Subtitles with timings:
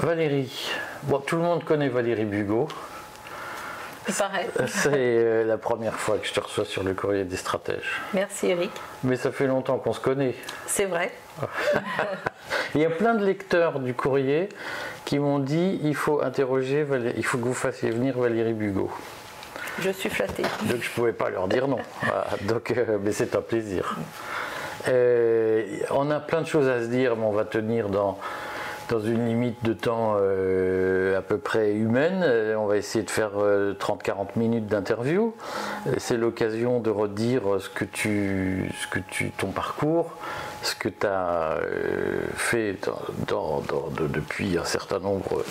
[0.00, 0.70] Valérie.
[1.04, 2.68] Bon, tout le monde connaît Valérie Bugot.
[4.08, 4.22] C'est
[4.86, 8.00] euh, la première fois que je te reçois sur le courrier des stratèges.
[8.14, 8.70] Merci Eric.
[9.04, 10.34] Mais ça fait longtemps qu'on se connaît.
[10.66, 11.10] C'est vrai.
[12.74, 14.48] il y a plein de lecteurs du courrier
[15.04, 18.90] qui m'ont dit il faut interroger, il faut que vous fassiez venir Valérie Bugot.
[19.80, 20.42] Je suis flattée.
[20.42, 21.78] Donc je ne pouvais pas leur dire non.
[22.42, 23.96] Donc, euh, mais c'est un plaisir.
[24.86, 28.18] Euh, on a plein de choses à se dire, mais on va tenir dans
[28.88, 32.22] dans une limite de temps euh, à peu près humaine.
[32.24, 35.34] Euh, on va essayer de faire 30-40 euh, minutes d'interview.
[35.98, 40.16] C'est l'occasion de redire ce que tu, ce que tu, ton parcours,
[40.62, 41.58] ce que tu as
[42.34, 42.76] fait
[44.12, 45.44] depuis un certain nombre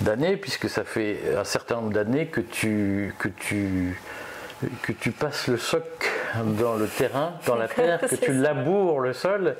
[0.00, 4.00] d'années, puisque ça fait un certain nombre d'années que tu, que tu
[4.82, 6.10] que tu passes le soc
[6.44, 9.56] dans le terrain, dans la terre, que tu laboures le sol.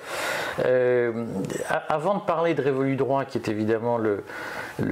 [0.64, 1.24] Euh,
[1.88, 4.22] avant de parler de Révolu Droit, qui est évidemment le,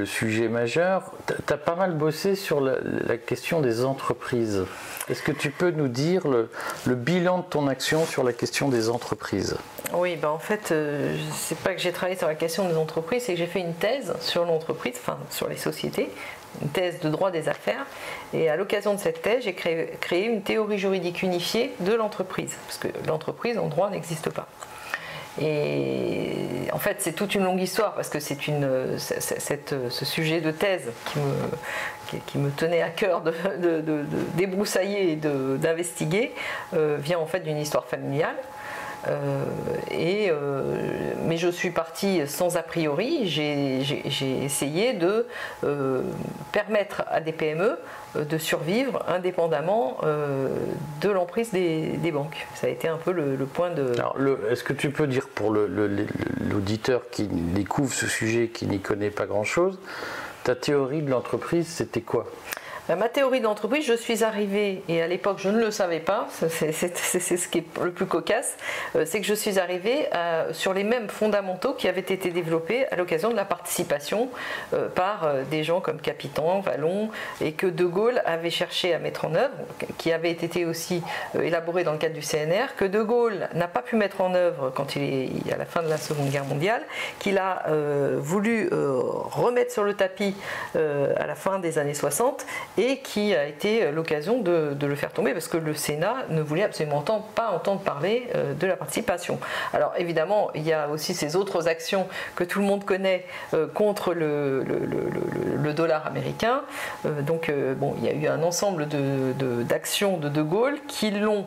[0.05, 4.65] sujet majeur, tu as pas mal bossé sur la, question des entreprises.
[5.09, 8.89] Est-ce que tu peux nous dire le, bilan de ton action sur la question des
[8.89, 9.57] entreprises?
[9.93, 13.25] Oui, ben en fait, euh, c'est pas que j'ai travaillé sur la question des entreprises,
[13.25, 16.11] c'est que j'ai fait une thèse sur l'entreprise, enfin sur les sociétés,
[16.62, 17.86] une thèse de droit des affaires.
[18.33, 22.78] Et à l'occasion de cette thèse, j'ai créé, une théorie juridique unifiée de l'entreprise, parce
[22.78, 24.48] que l'entreprise en droit n'existe pas.
[25.41, 30.92] Et en fait, c'est toute une longue histoire parce que c'est ce sujet de thèse
[32.27, 34.05] qui me, tenait à cœur de,
[34.36, 36.32] débroussailler et d'investiguer
[36.75, 38.36] euh, vient en fait d'une histoire familiale.
[39.08, 39.44] Euh,
[39.92, 43.27] euh, mais je suis partie sans a priori.
[43.28, 45.27] J'ai essayé de
[45.64, 46.02] euh,
[46.52, 47.78] permettre à des PME
[48.14, 49.98] de survivre indépendamment
[51.00, 52.47] de l'emprise des, banques.
[52.54, 53.93] Ça a été un peu le, point de.
[54.50, 59.26] Est-ce que tu peux dire pour l'auditeur qui découvre ce sujet, qui n'y connaît pas
[59.26, 59.78] grand-chose,
[60.44, 62.26] ta théorie de l'entreprise, c'était quoi?
[62.89, 66.72] Ma théorie d'entreprise, je suis arrivée, et à l'époque je ne le savais pas, c'est
[66.72, 68.56] ce qui est le plus cocasse,
[68.95, 72.87] euh, c'est que je suis arrivée euh, sur les mêmes fondamentaux qui avaient été développés
[72.89, 74.28] à l'occasion de la participation
[74.94, 79.34] par des gens comme Capitan, Vallon, et que De Gaulle avait cherché à mettre en
[79.34, 79.55] œuvre,
[79.99, 81.03] qui avait été aussi
[81.41, 84.71] élaboré dans le cadre du CNR, que De Gaulle n'a pas pu mettre en œuvre
[84.75, 86.83] quand il est à la fin de la Seconde Guerre mondiale,
[87.19, 87.65] qu'il a
[88.19, 90.34] voulu remettre sur le tapis
[90.75, 92.44] à la fin des années 60
[92.79, 96.65] et qui a été l'occasion de, le faire tomber parce que le Sénat ne voulait
[96.65, 97.03] absolument
[97.35, 99.39] pas entendre parler euh, de la participation.
[99.73, 103.67] Alors évidemment, il y a aussi ces autres actions que tout le monde connaît euh,
[103.67, 104.65] contre le,
[105.75, 106.62] dollar américain.
[107.05, 111.47] Euh, donc bon, il y a eu un ensemble d'actions de, de, Gaulle qui l'ont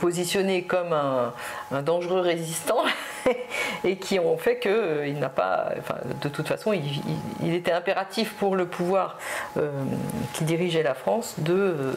[0.00, 2.82] positionné comme un, dangereux résistant
[3.84, 8.56] et qui ont fait qu'il n'a pas, enfin, de toute façon, il, était impératif pour
[8.56, 9.18] le pouvoir
[10.34, 11.94] qui dirige la France de,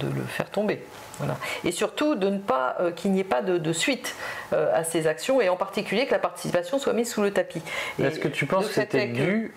[0.00, 0.82] de, le faire tomber.
[1.18, 1.36] Voilà.
[1.64, 4.14] Et surtout de ne pas euh, qu'il n'y ait pas de, suite
[4.52, 7.62] euh, à ces actions et en particulier que la participation soit mise sous le tapis.
[8.02, 9.52] Est-ce que tu penses que c'était dû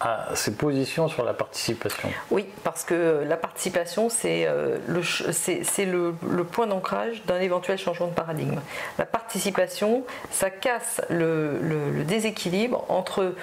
[0.00, 5.84] à ces positions sur la participation Oui, parce que la participation, c'est euh, le, c'est,
[5.84, 8.60] le, le, point d'ancrage d'un éventuel changement de paradigme.
[8.98, 13.34] La participation, ça casse le, déséquilibre entre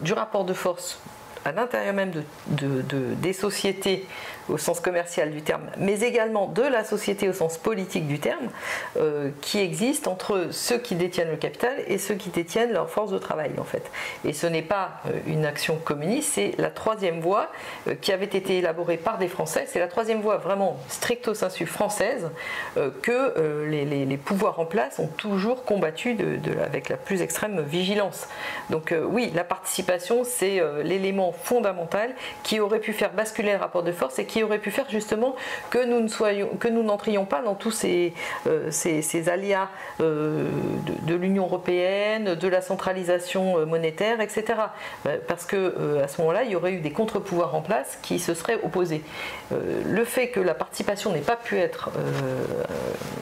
[0.00, 1.00] du rapport de force
[1.44, 2.12] à l'intérieur même
[2.48, 4.06] de, des sociétés
[4.48, 8.48] au sens commercial du terme, mais également de la société au sens politique du terme,
[8.96, 13.10] euh, qui existe entre ceux qui détiennent le capital et ceux qui détiennent leur force
[13.10, 13.90] de travail en fait.
[14.24, 17.50] Et ce n'est pas euh, une action communiste, c'est la troisième voie
[17.88, 19.64] euh, qui avait été élaborée par des Français.
[19.66, 22.30] C'est la troisième voie vraiment stricto sensu française
[23.02, 26.16] que les, pouvoirs en place ont toujours combattu
[26.64, 28.28] avec la plus extrême vigilance.
[28.70, 32.10] Donc oui, la participation, c'est l'élément fondamental
[32.42, 35.36] qui aurait pu faire basculer le rapport de force et qui aurait pu faire justement
[35.70, 38.12] que nous ne soyons, que nous n'entrions pas dans tous ces,
[38.46, 39.02] euh, ces,
[40.00, 40.48] euh,
[41.02, 44.54] de, l'Union européenne, de la centralisation euh, monétaire, etc.
[45.28, 48.34] Parce que à ce moment-là, il y aurait eu des contre-pouvoirs en place qui se
[48.34, 49.02] seraient opposés.
[49.50, 51.90] le fait que la participation n'ait pas pu être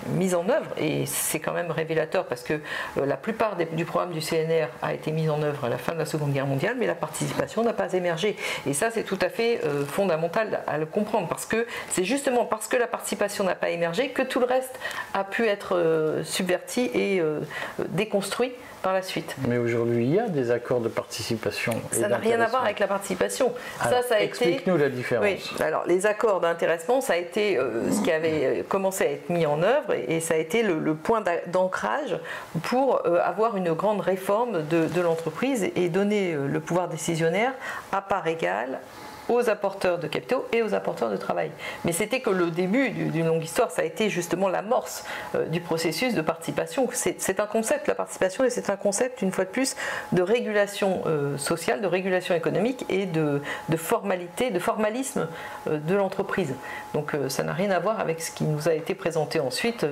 [0.08, 2.60] mise en œuvre, et c'est quand même révélateur parce que
[2.96, 5.98] la plupart du programme du CNR a été mise en œuvre à la fin de
[5.98, 8.36] la Seconde Guerre mondiale, mais la participation n'a pas émergé.
[8.66, 12.68] Et ça, c'est tout à fait fondamental à le comprendre parce que c'est justement parce
[12.68, 14.78] que la participation n'a pas émergé que tout le reste
[15.14, 17.40] a pu être euh, subverti et euh,
[17.88, 18.52] déconstruit
[18.82, 19.36] par la suite.
[19.46, 21.72] Mais aujourd'hui, il y a des accords de participation.
[21.92, 23.52] Ça n'a rien à voir avec la participation.
[23.80, 25.24] ça, ça a Explique-nous la différence.
[25.24, 25.40] Oui.
[25.60, 29.46] Alors, les accords d'intéressement, ça a été euh, ce qui avait commencé à être mis
[29.46, 32.18] en œuvre et, ça a été le, point d'ancrage
[32.64, 37.52] pour euh, avoir une grande réforme de, de l'entreprise et donner le pouvoir décisionnaire
[37.92, 38.80] à part égale
[39.28, 41.50] aux apporteurs de capitaux et aux apporteurs de travail.
[41.84, 45.04] Mais c'était que le début d'une longue histoire, ça a été justement l'amorce
[45.34, 46.88] euh, du processus de participation.
[46.92, 49.76] C'est un concept, la participation, et c'est un concept, une fois de plus,
[50.12, 53.40] de régulation euh, sociale, de régulation économique et de,
[53.76, 55.28] formalité, de formalisme
[55.68, 56.54] euh, de l'entreprise.
[56.94, 59.86] Donc ça n'a rien à voir avec ce qui nous a été présenté ensuite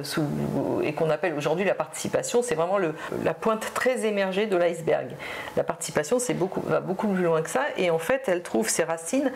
[0.82, 2.42] et qu'on appelle aujourd'hui la participation.
[2.42, 5.08] C'est vraiment la pointe très émergée de l'iceberg.
[5.56, 6.18] La participation
[6.66, 9.29] va beaucoup plus loin que ça et en fait elle trouve ses racines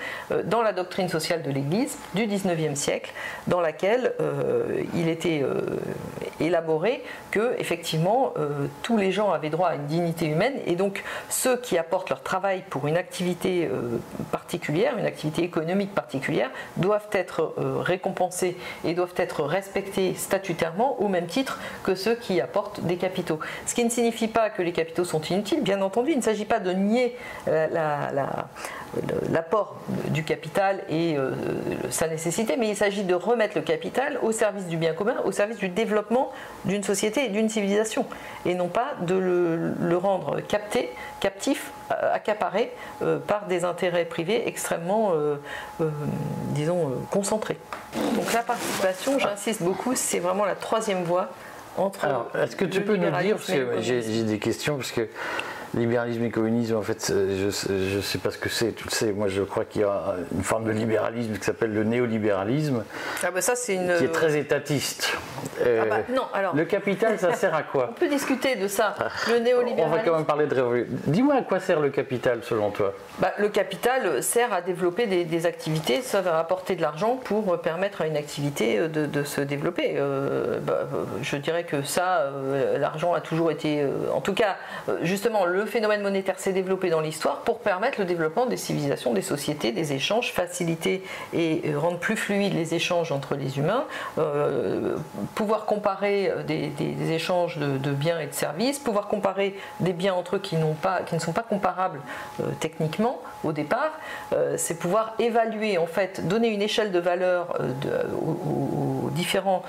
[0.44, 3.12] dans la doctrine sociale de l'Église du XIXe siècle,
[3.46, 5.60] dans laquelle euh, il était euh,
[6.40, 8.34] élaboré que effectivement
[8.82, 12.22] tous les gens avaient droit à une dignité humaine et donc ceux qui apportent leur
[12.22, 13.68] travail pour une activité
[14.30, 21.26] particulière, une activité économique particulière, doivent être récompensés et doivent être respectés statutairement au même
[21.26, 23.38] titre que ceux qui apportent des capitaux.
[23.66, 26.44] Ce qui ne signifie pas que les capitaux sont inutiles, bien entendu, il ne s'agit
[26.44, 27.16] pas de nier
[29.30, 29.73] l'apport
[30.08, 31.32] du capital et euh,
[31.90, 35.32] sa nécessité, mais il s'agit de remettre le capital au service du bien commun, au
[35.32, 36.32] service du développement
[36.64, 38.06] d'une société et d'une civilisation,
[38.46, 40.90] et non pas de le, rendre capté,
[41.20, 42.72] captif, euh, accaparé
[43.02, 45.12] euh, par des intérêts privés extrêmement,
[46.50, 47.58] disons, concentrés.
[48.16, 51.28] Donc la participation, j'insiste beaucoup, c'est vraiment la troisième voie
[51.76, 52.04] entre.
[52.04, 55.08] Alors, est-ce que tu peux nous dire, parce que j'ai des questions, parce que
[55.76, 59.12] libéralisme et communisme, en fait, je ne sais pas ce que c'est, tu le sais.
[59.12, 62.84] Moi, je crois qu'il y a une forme de libéralisme qui s'appelle le néolibéralisme,
[63.22, 63.96] ah bah ça, c'est une...
[63.96, 65.16] qui est très étatiste.
[65.60, 66.54] Euh, ah bah, non, alors...
[66.54, 68.94] Le capital, ça sert à quoi On peut discuter de ça.
[69.28, 69.92] Le néolibéralisme...
[69.92, 70.88] On va quand même parler de révolution.
[71.06, 72.94] Dis-moi à quoi sert le capital, selon toi?
[73.18, 78.02] Bah, Le capital sert à développer des, activités, ça va apporter de l'argent pour permettre
[78.02, 79.94] à une activité euh, de, se développer.
[79.96, 80.58] Euh,
[81.22, 82.30] je dirais que ça,
[82.78, 83.84] l'argent a toujours été...
[84.12, 84.56] en tout cas,
[85.02, 89.12] justement, le le phénomène monétaire s'est développé dans l'histoire pour permettre le développement des civilisations,
[89.12, 91.02] des sociétés, des échanges, faciliter
[91.32, 93.84] et euh, rendre plus fluides les échanges entre les humains,
[94.18, 94.96] euh,
[95.34, 96.70] pouvoir comparer euh, des,
[97.10, 101.14] échanges de, biens et de services, pouvoir comparer des biens entre eux qui, pas, qui
[101.14, 102.00] ne sont pas comparables
[102.60, 103.92] techniquement au départ,
[104.56, 107.58] c'est pouvoir évaluer en fait, donner une échelle de valeur
[108.20, 109.62] aux, aux, différents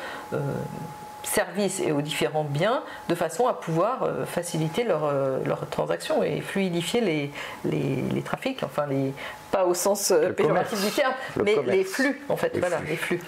[1.25, 5.39] services et aux différents biens de façon à pouvoir euh, faciliter leurs euh,
[5.71, 7.31] transactions et fluidifier les,
[7.65, 9.13] les, trafics, enfin les,
[9.51, 11.13] pas au sens euh, péjoratif du terme,
[11.43, 13.21] mais les flux en fait, voilà, les flux.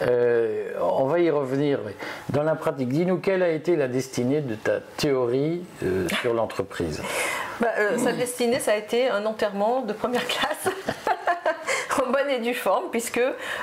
[0.00, 1.80] on va y revenir.
[2.30, 5.62] Dans la pratique, dis-nous quelle a été la destinée de ta théorie
[6.20, 7.02] sur l'entreprise?
[7.60, 7.68] Bah,
[7.98, 10.68] Sa destinée, ça a été un enterrement de première classe.
[12.02, 13.20] en bonne et due forme, puisque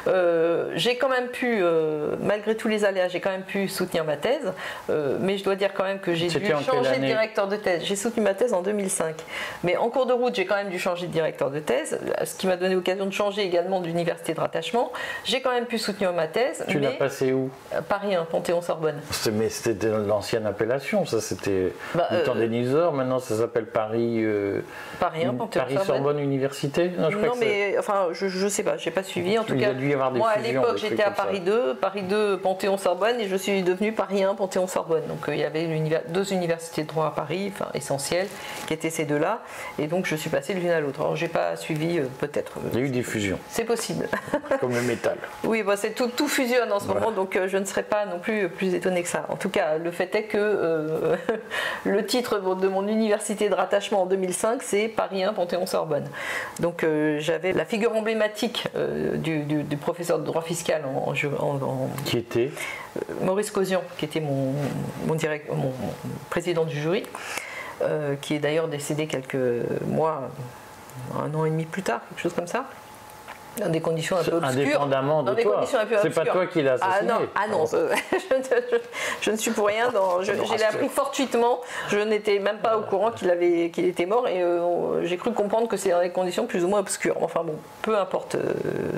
[0.08, 4.04] euh, j'ai quand même pu, euh, malgré tous les aléas, j'ai quand même pu soutenir
[4.04, 4.54] ma thèse,
[4.90, 7.84] euh, mais je dois dire quand même que j'ai dû changer de directeur de thèse.
[7.84, 9.16] J'ai soutenu ma thèse en 2005,
[9.64, 12.36] mais en cours de route, j'ai quand même dû changer de directeur de thèse, ce
[12.36, 14.92] qui m'a donné l'occasion de changer également d'université de rattachement.
[15.24, 16.64] J'ai quand même pu soutenir ma thèse.
[16.68, 17.50] Tu l'as passé où?
[17.90, 19.00] Paris 1, Panthéon-Sorbonne.
[19.34, 24.24] Mais c'était l'ancienne appellation, ça c'était bah, le temps des maintenant ça s'appelle Paris.
[25.00, 25.76] Paris 1, Panthéon-Sorbonne.
[25.76, 26.92] Paris-Sorbonne Université?
[26.98, 27.10] Non,
[27.40, 29.38] mais enfin, je je, ne sais pas, j'ai pas suivi.
[29.38, 29.74] En tout cas,
[30.14, 34.24] moi à l'époque j'étais à Paris 2, Paris 2 Panthéon-Sorbonne et je suis devenu Paris
[34.24, 35.06] 1 Panthéon-Sorbonne.
[35.08, 35.68] Donc euh, il y avait
[36.10, 38.28] deux universités de droit à Paris, enfin essentielles,
[38.68, 39.42] qui étaient ces deux-là.
[39.80, 41.02] Et donc je suis passé de l'une à l'autre.
[41.02, 42.54] Alors j'ai pas suivi euh, peut-être.
[42.74, 43.40] il y a eu des fusions.
[43.50, 44.08] C'est possible.
[44.60, 45.18] Comme le métal.
[45.44, 48.06] Oui, bah, c'est tout, tout fusionne en ce moment, donc euh, je ne serais pas
[48.06, 49.26] non plus plus étonné que ça.
[49.30, 51.18] En tout cas, le fait est que
[51.86, 56.06] le titre de mon université de rattachement en 2005, c'est Paris 1 Panthéon-Sorbonne.
[56.60, 56.86] Donc
[57.18, 58.11] j'avais la figure emblématique
[58.76, 61.14] euh, du, professeur de droit fiscal en,
[62.06, 62.52] qui était
[62.98, 64.54] euh, Maurice Causian, qui était mon,
[65.08, 65.74] mon, mon
[66.30, 67.04] président du jury,
[67.82, 69.38] euh, qui est d'ailleurs décédé quelques
[69.88, 70.30] mois,
[71.18, 72.68] un an et demi plus tard, quelque chose comme ça
[73.58, 74.62] dans des conditions un peu obscures.
[74.62, 75.66] Indépendamment de toi.
[76.02, 77.12] C'est pas toi qui l'as assassiné.
[77.12, 77.66] Ah non, ah non
[79.22, 79.92] je, ne suis pour rien.
[80.22, 81.60] J'ai appris fortuitement.
[81.90, 85.32] Je n'étais même pas au courant qu'il avait qu'il était mort et euh, j'ai cru
[85.34, 87.18] comprendre que c'est dans des conditions plus ou moins obscures.
[87.22, 88.36] Enfin bon, peu importe.
[88.36, 88.54] Euh,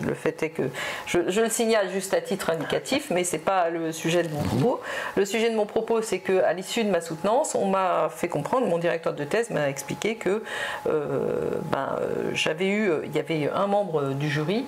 [0.05, 0.63] le fait est que
[1.07, 4.81] je, le signale juste à titre indicatif, mais c'est pas le sujet de mon propos.
[5.17, 8.27] Le sujet de mon propos, c'est que à l'issue de ma soutenance, on m'a fait
[8.27, 10.43] comprendre, mon directeur de thèse m'a expliqué que
[10.87, 11.97] euh, ben,
[12.33, 14.65] j'avais eu, il y avait un membre du jury jury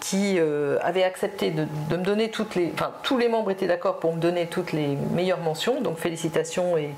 [0.00, 0.38] qui
[0.82, 1.66] avait accepté de,
[1.96, 2.70] me donner toutes les.
[2.74, 6.76] Enfin, tous les membres étaient d'accord pour me donner toutes les meilleures mentions, donc félicitations
[6.76, 6.90] et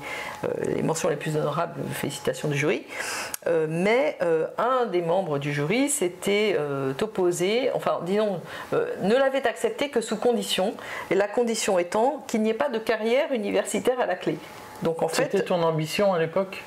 [0.65, 2.83] les mentions les plus honorables, félicitations du jury.
[3.67, 4.17] mais
[4.57, 6.57] un des membres du jury s'était
[7.01, 8.41] opposé, enfin, disons,
[8.73, 10.73] ne l'avait accepté que sous condition,
[11.11, 14.37] et la condition étant qu'il n'y ait pas de carrière universitaire à la clé.
[14.83, 15.23] Donc en fait.
[15.23, 16.63] C'était ton ambition à l'époque?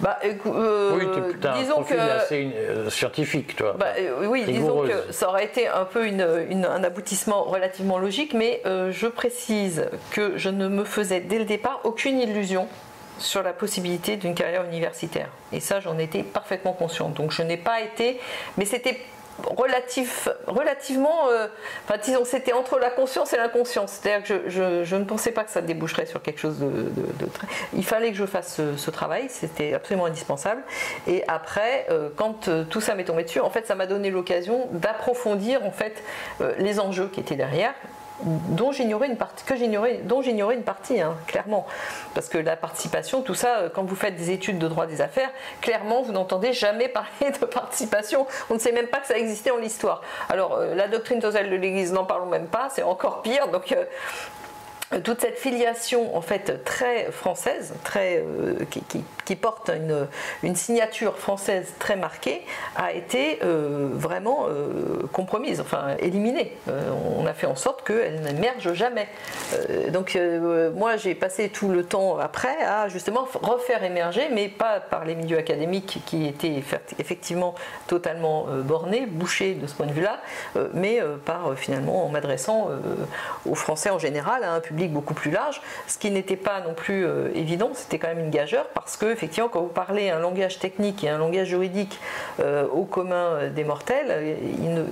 [0.00, 1.06] Bah, euh, oui,
[1.40, 3.74] tu as disons un que assez euh, scientifique, toi.
[3.78, 8.34] Bah, euh, oui, disons que ça aurait été un peu une, un aboutissement relativement logique,
[8.34, 12.68] mais je précise que je ne me faisais dès le départ aucune illusion
[13.18, 15.28] sur la possibilité d'une carrière universitaire.
[15.52, 17.14] Et ça, j'en étais parfaitement consciente.
[17.14, 18.18] Donc je n'ai pas été,
[18.58, 18.98] mais c'était
[19.42, 21.48] relatif, relativement, euh,
[21.86, 23.98] enfin c'était entre la conscience et l'inconscience.
[24.00, 27.46] C'est-à-dire que je, ne pensais pas que ça déboucherait sur quelque chose de, très.
[27.74, 30.62] Il fallait que je fasse ce, travail, c'était absolument indispensable.
[31.06, 34.10] Et après, euh, quand euh, tout ça m'est tombé dessus, en fait, ça m'a donné
[34.10, 36.02] l'occasion d'approfondir en fait
[36.58, 37.74] les enjeux qui étaient derrière
[38.22, 41.66] dont j'ignorais une partie, que j'ignorais, dont j'ignorais une partie, hein, clairement.
[42.14, 45.00] Parce que la participation, tout ça, euh, quand vous faites des études de droit des
[45.00, 45.30] affaires,
[45.60, 48.26] clairement, vous n'entendez jamais parler de participation.
[48.50, 50.02] On ne sait même pas que ça existait en l'histoire.
[50.28, 53.48] Alors, euh, la doctrine totale de l'Église, n'en parlons même pas, c'est encore pire.
[53.48, 53.84] Donc, euh,
[55.02, 58.64] toute cette filiation en fait très française, très, euh,
[59.24, 59.70] qui, porte
[60.42, 62.42] une, signature française très marquée,
[62.76, 66.56] a été euh, vraiment euh, compromise, enfin éliminée.
[67.18, 69.08] on a fait en sorte qu'elle n'émerge jamais.
[69.90, 70.18] donc
[70.74, 75.14] moi j'ai passé tout le temps après à justement refaire émerger, mais pas par les
[75.14, 76.62] milieux académiques qui étaient
[76.98, 77.54] effectivement
[77.86, 80.20] totalement bornés, bouchés de ce point de vue-là,
[80.72, 82.68] mais par finalement en m'adressant
[83.46, 86.74] aux Français en général, à un public beaucoup plus large, ce qui n'était pas non
[86.74, 90.18] plus euh, évident, c'était quand même une gageure, parce que effectivement, quand vous parlez un
[90.18, 91.98] langage technique et un langage juridique
[92.40, 94.36] euh, au commun euh, des mortels,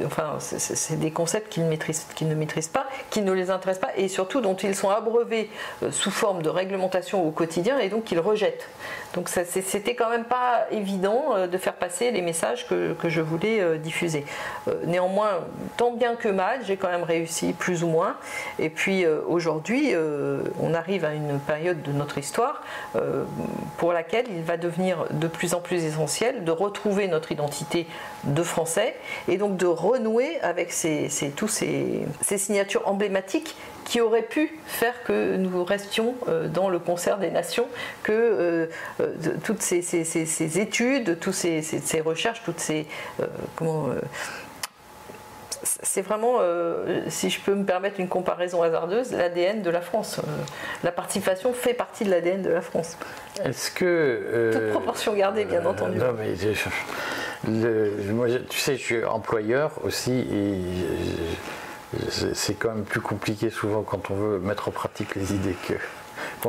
[0.07, 3.97] enfin, c'est des concepts qu'ils ne, maîtrisent, ne maîtrisent pas, qui ne les intéressent pas,
[3.97, 5.51] et surtout dont ils sont abreuvés
[5.91, 8.69] sous forme de réglementation au quotidien, et donc qu'ils rejettent.
[9.15, 13.79] Donc c'était quand même pas évident de faire passer les messages que, que je voulais
[13.79, 14.25] diffuser.
[14.87, 15.41] Néanmoins,
[15.77, 18.17] tant bien que mal, j'ai quand même réussi, plus ou moins.
[18.59, 22.63] Et puis aujourd'hui, euh, on arrive à une période de notre histoire
[22.97, 23.25] euh,
[23.79, 27.87] pour laquelle il va devenir de plus en plus essentiel de retrouver notre identité
[28.25, 28.95] de français
[29.29, 35.37] et donc de renouer avec ces, tous ces, signatures emblématiques qui auraient pu faire que
[35.37, 37.67] nous restions euh, dans le concert des nations,
[38.03, 38.69] que
[39.45, 42.87] toutes ces, études, toutes ces, recherches, toutes ces
[45.83, 50.21] c'est vraiment, euh, si je peux me permettre une comparaison hasardeuse, l'ADN de la France.
[50.21, 50.23] Euh,
[50.85, 52.97] la participation fait partie de l'ADN de la France.
[53.45, 53.85] Est-ce que.
[53.85, 55.99] Euh, Toute proportion gardée, bien entendu.
[55.99, 56.35] Non, mais
[58.13, 60.61] moi, tu sais, je suis employeur aussi et
[62.09, 65.75] c'est quand même plus compliqué souvent quand on veut mettre en pratique les idées que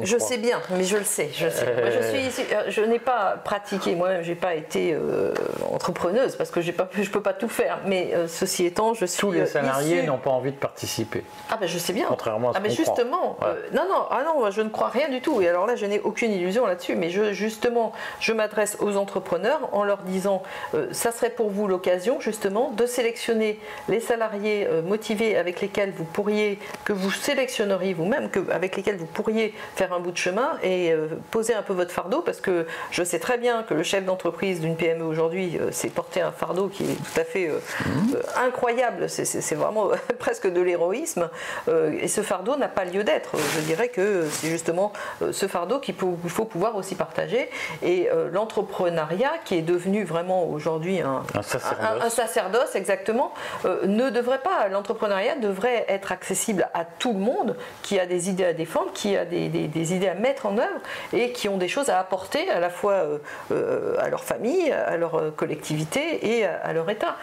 [0.01, 1.29] je sais bien, mais je le sais.
[1.33, 2.69] Je, euh.
[2.69, 5.33] je, n'ai pas pratiqué, moi je n'ai pas été euh,
[5.71, 7.79] entrepreneuse parce que je ne peux pas tout faire.
[7.85, 9.19] Mais euh, ceci étant, je suis.
[9.19, 11.23] Tous les salariés n'ont pas envie de participer.
[11.49, 12.05] Ah ben je sais bien.
[12.07, 13.37] Contrairement à ce ah, mais justement,
[13.73, 15.41] non, non, ah non, je ne crois rien du tout.
[15.41, 16.95] Et alors là, je n'ai aucune illusion là-dessus.
[16.95, 20.43] Mais je, justement, je m'adresse aux entrepreneurs en leur disant
[20.91, 23.59] ça serait pour vous l'occasion justement de sélectionner
[23.89, 29.53] les salariés motivés avec lesquels vous pourriez, que vous sélectionneriez vous-même, avec lesquels vous pourriez
[29.75, 33.03] faire un bout de chemin et euh, poser un peu votre fardeau parce que je
[33.03, 36.67] sais très bien que le chef d'entreprise d'une PME aujourd'hui euh, s'est porté un fardeau
[36.67, 38.15] qui est tout à fait euh, mmh.
[38.45, 41.29] incroyable, c'est vraiment presque de l'héroïsme
[41.67, 43.31] et ce fardeau n'a pas lieu d'être.
[43.55, 44.93] Je dirais que c'est justement
[45.31, 47.49] ce fardeau qu'il faut, pouvoir aussi partager
[47.81, 52.75] et l'entrepreneuriat qui est devenu vraiment aujourd'hui un, un, sacerdoce.
[52.75, 53.33] exactement
[53.65, 58.45] ne devrait pas, l'entrepreneuriat devrait être accessible à tout le monde qui a des idées
[58.45, 60.79] à défendre, qui a des, des, idées à mettre en œuvre
[61.13, 63.17] et qui ont des choses à apporter à la fois euh,
[63.51, 67.15] euh, à leur famille, à leur euh, collectivité et à, leur État.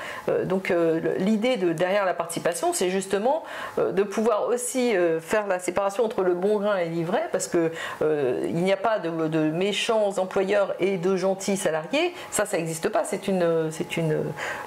[0.44, 0.72] donc
[1.18, 3.42] l'idée de, derrière la participation, c'est justement
[3.78, 7.70] de pouvoir aussi faire la séparation entre le bon grain et l'ivraie, parce qu'il
[8.54, 12.14] n'y a pas de, méchants employeurs et de gentils salariés.
[12.30, 13.04] Ça, ça n'existe pas.
[13.04, 14.24] C'est une, c'est une,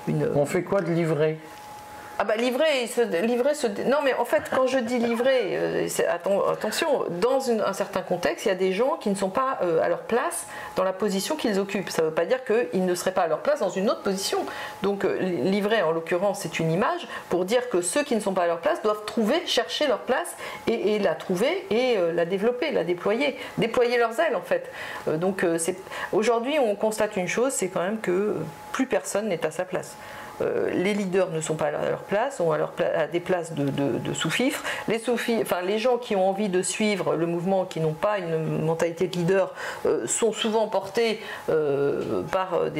[0.07, 0.29] une.
[0.35, 1.37] On fait quoi de l'ivraie?
[2.23, 2.89] Ah bah livrer,
[3.23, 3.67] livrer se...
[3.67, 8.47] Non mais en fait quand je dis livrer, euh, attention, dans un certain contexte, il
[8.47, 11.35] y a des gens qui ne sont pas euh, à leur place dans la position
[11.35, 11.89] qu'ils occupent.
[11.89, 14.03] Ça ne veut pas dire qu'ils ne seraient pas à leur place dans une autre
[14.03, 14.37] position.
[14.83, 18.33] Donc euh, livrer en l'occurrence c'est une image pour dire que ceux qui ne sont
[18.33, 20.33] pas à leur place doivent trouver, chercher leur place
[20.67, 24.71] et, la trouver et la développer, la déployer, déployer leurs ailes en fait.
[25.17, 25.45] donc
[26.13, 28.37] aujourd'hui on constate une chose, c'est quand même que
[28.71, 29.97] plus personne n'est à sa place.
[30.41, 34.63] Les leaders ne sont pas à leur place, sont à, des places de, sous-fifres.
[34.87, 39.15] Les, gens qui ont envie de suivre le mouvement, qui n'ont pas une mentalité de
[39.15, 39.53] leader,
[40.05, 41.21] sont souvent portés
[42.31, 42.71] par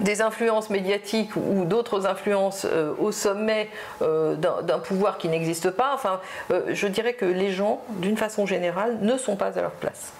[0.00, 3.68] des influences médiatiques ou d'autres influences euh, au sommet
[4.02, 5.92] euh, d'un pouvoir qui n'existe pas.
[5.94, 6.20] Enfin,
[6.50, 10.12] euh, je dirais que les gens, d'une façon générale, ne sont pas à leur place.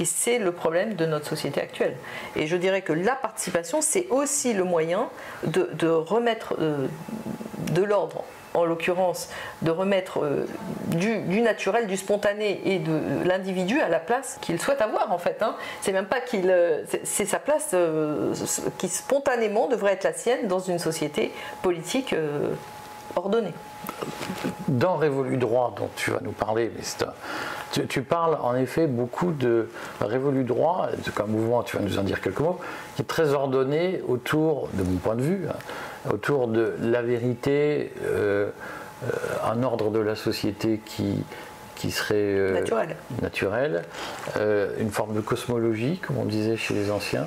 [0.00, 1.96] Et c'est le problème de notre société actuelle.
[2.36, 5.08] Et je dirais que la participation, c'est aussi le moyen
[5.44, 8.24] de remettre de l'ordre
[8.54, 9.28] en l'occurrence,
[9.62, 10.46] de remettre euh,
[10.86, 15.42] du, naturel, du spontané et de l'individu à la place qu'il souhaite avoir en fait.
[15.42, 15.56] Hein.
[15.80, 18.32] C'est même pas qu'il, euh, c'est sa place euh,
[18.78, 21.32] qui spontanément devrait être la sienne dans une société
[21.62, 22.14] politique
[23.16, 23.52] ordonnée.
[24.68, 26.70] Dans Révolu droit dont tu vas nous parler,
[27.72, 29.68] tu, tu, parles en effet beaucoup de
[30.00, 32.58] Révolu droit, comme mouvement, tu vas nous en dire quelques mots,
[32.96, 37.92] qui est très ordonné autour, de mon point de vue, hein, autour de la vérité,
[38.04, 38.50] euh,
[39.04, 39.06] euh,
[39.44, 41.24] un ordre de la société qui,
[41.84, 42.52] qui serait euh,
[43.20, 43.82] naturel,
[44.78, 47.26] une forme de cosmologie, comme on disait chez les anciens.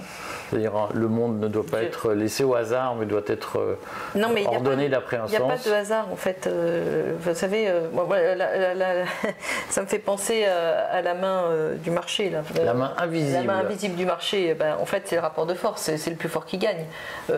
[0.50, 3.78] C'est-à-dire hein, le monde ne doit pas être laissé au hasard, mais doit être euh,
[4.16, 5.32] non, mais ordonné d'après un sens.
[5.34, 6.48] Il n'y a pas de hasard en fait.
[6.48, 7.86] Euh, vous savez, euh,
[9.70, 11.52] ça me fait penser à, la main
[11.84, 12.32] du marché.
[12.64, 13.34] la main invisible.
[13.34, 16.16] La main invisible du marché, ben, en fait c'est le rapport de force, c'est le
[16.16, 16.86] plus fort qui gagne.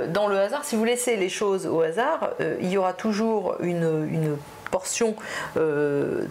[0.10, 4.08] dans le hasard, si vous laissez les choses au hasard, il y aura toujours une,
[4.12, 4.38] une
[4.72, 5.16] portion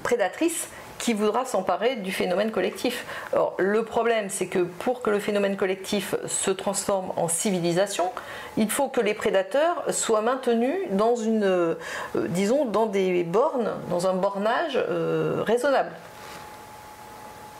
[0.02, 0.68] prédatrice
[0.98, 3.06] qui voudra s'emparer du phénomène collectif.
[3.32, 8.10] Or, le problème, c'est que pour que le phénomène collectif se transforme en civilisation,
[8.56, 11.74] il faut que les prédateurs soient maintenus dans une, euh,
[12.14, 15.92] disons, dans des bornes, dans un bornage euh, raisonnable.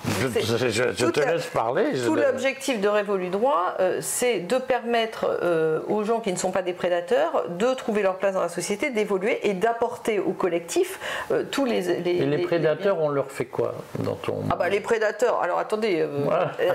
[0.05, 1.85] Je, te laisse parler.
[2.05, 6.51] tout l'objectif de Révolu Droit, euh, c'est de permettre euh, aux gens qui ne sont
[6.51, 11.01] pas des prédateurs de trouver leur place dans la société, d'évoluer et d'apporter au collectif
[11.31, 14.43] euh, tous les, Et les, prédateurs, on leur fait quoi dans ton.
[14.51, 16.07] Ah bah les prédateurs, alors attendez,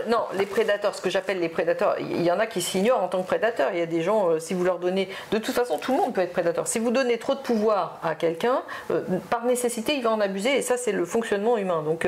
[0.08, 3.08] non, les prédateurs, ce que j'appelle les prédateurs, il y en a qui s'ignorent en
[3.08, 3.70] tant que prédateurs.
[3.74, 5.10] Il y a des gens, si vous leur donnez.
[5.32, 6.68] De toute façon, tout le monde peut être prédateur.
[6.68, 8.64] Si vous donnez trop de pouvoir à quelqu'un,
[9.30, 11.84] par nécessité, il va en abuser et ça, c'est le fonctionnement humain.
[11.84, 12.08] Donc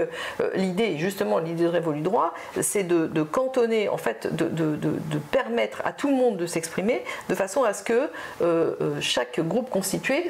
[0.56, 6.10] l'idée, justement l'idée de Révolu droit, c'est de, cantonner, en fait, de, permettre à tout
[6.10, 8.10] le monde de s'exprimer de façon à ce que euh,
[8.42, 10.30] euh, chaque groupe constitué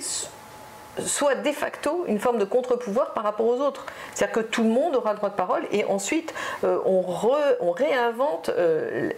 [1.06, 3.86] soit de facto une forme de contre-pouvoir par rapport aux autres.
[4.14, 6.34] C'est-à-dire que tout le monde aura le droit de parole et ensuite
[6.64, 7.04] euh, on,
[7.60, 8.50] on, réinvente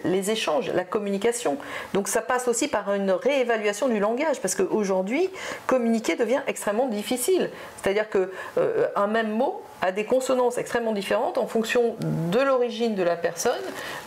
[0.04, 1.56] les échanges, la communication.
[1.94, 5.30] Donc ça passe aussi par une réévaluation du langage parce qu'aujourd'hui,
[5.66, 7.50] communiquer devient extrêmement difficile.
[7.80, 13.16] C'est-à-dire qu'un même mot a des consonances extrêmement différentes en fonction de l'origine de la
[13.16, 13.52] personne,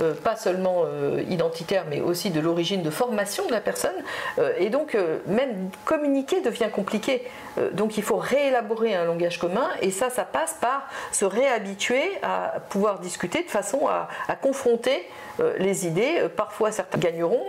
[0.01, 3.95] euh, pas seulement euh, identitaire, mais aussi de l'origine de formation de la personne.
[4.39, 7.27] Euh, et donc, même communiquer devient compliqué.
[7.73, 12.59] donc, il faut réélaborer un langage commun, et ça, ça passe par se réhabituer à
[12.69, 15.07] pouvoir discuter de façon à, confronter
[15.59, 16.27] les idées.
[16.35, 17.43] Parfois, certains gagneront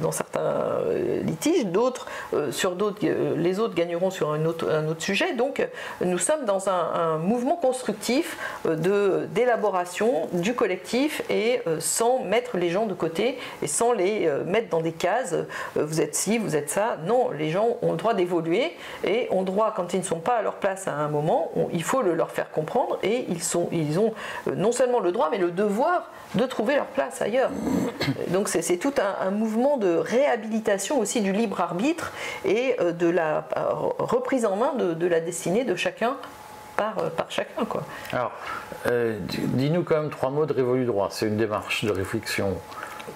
[0.00, 0.80] dans, certains
[1.22, 2.06] litiges, d'autres
[2.50, 5.34] sur d'autres, les autres gagneront sur un autre sujet.
[5.34, 5.66] Donc,
[6.00, 12.86] nous sommes dans un, mouvement constructif de d'élaboration du collectif et sans mettre les gens
[12.86, 15.34] de côté et sans les mettre dans des cases.
[15.76, 16.98] vous êtes ci, vous êtes ça.
[17.06, 20.20] Non, les gens ont le droit d'évoluer et ont le droit, quand ils ne sont
[20.20, 23.42] pas à leur place à un moment, il faut le leur faire comprendre et ils,
[23.42, 24.12] sont, ils ont
[24.54, 27.50] non seulement le droit mais le devoir de trouver leur place ailleurs.
[28.28, 32.12] Donc c'est tout un, mouvement de réhabilitation aussi du libre arbitre
[32.44, 36.16] et euh, de la euh, reprise en main de, la destinée de chacun
[36.80, 37.66] par, euh, par chacun.
[38.12, 38.32] Alors,
[39.28, 41.08] dis-nous quand même trois mots de Révolu Droit.
[41.10, 42.56] C'est une démarche de réflexion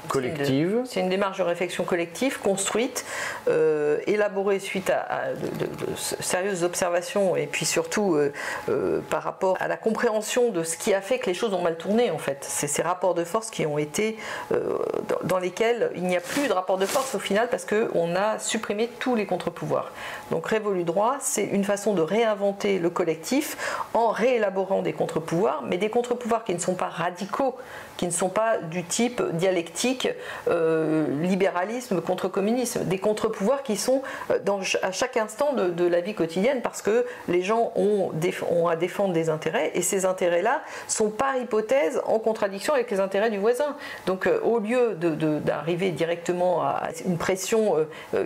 [0.09, 0.83] collective.
[0.85, 3.05] C'est une, démarche de réflexion collective construite,
[3.49, 8.33] euh, élaborée suite à, de, sérieuses observations et puis surtout euh,
[8.69, 11.63] euh, par rapport à la compréhension de ce qui a fait que les choses ont
[11.63, 12.39] mal tourné en fait.
[12.49, 14.17] C'est ces rapports de force qui ont été
[15.25, 18.39] dans, lesquels il n'y a plus de rapport de force au final parce qu'on a
[18.39, 19.93] supprimé tous les contre-pouvoirs.
[20.31, 23.57] Donc Révolu droit, c'est une façon de réinventer le collectif
[23.95, 27.57] en réélaborant des contre-pouvoirs, mais des contre-pouvoirs qui ne sont pas radicaux,
[27.97, 29.84] qui ne sont pas du type dialectique,
[30.49, 34.39] euh, libéralisme contre communisme, des contre-pouvoirs qui sont euh,
[34.83, 38.11] à chaque instant de, la vie quotidienne parce que les gens ont,
[38.51, 43.01] ont à défendre des intérêts et ces intérêts-là sont par hypothèse en contradiction avec les
[43.01, 43.77] intérêts du voisin.
[44.07, 47.77] Donc euh, au lieu d'arriver directement à une pression